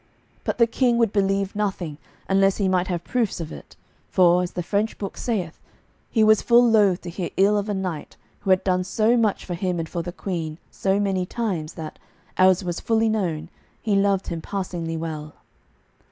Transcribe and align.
But 0.43 0.57
the 0.57 0.65
King 0.65 0.97
would 0.97 1.13
believe 1.13 1.55
nothing 1.55 1.99
unless 2.27 2.57
he 2.57 2.67
might 2.67 2.87
have 2.87 3.03
proofs 3.03 3.39
of 3.39 3.51
it, 3.51 3.75
for, 4.09 4.41
as 4.41 4.53
the 4.53 4.63
French 4.63 4.97
book 4.97 5.15
saith, 5.15 5.59
he 6.09 6.23
was 6.23 6.41
full 6.41 6.67
loath 6.67 7.01
to 7.01 7.11
hear 7.11 7.29
ill 7.37 7.55
of 7.55 7.69
a 7.69 7.75
knight 7.75 8.17
who 8.39 8.49
had 8.49 8.63
done 8.63 8.83
so 8.83 9.15
much 9.15 9.45
for 9.45 9.53
him 9.53 9.77
and 9.77 9.87
for 9.87 10.01
the 10.01 10.11
Queen 10.11 10.57
so 10.71 10.99
many 10.99 11.27
times 11.27 11.73
that, 11.73 11.99
as 12.35 12.63
was 12.63 12.79
fully 12.79 13.09
known, 13.09 13.49
he 13.79 13.95
loved 13.95 14.29
him 14.29 14.41
passingly 14.41 14.97
well. 14.97 15.35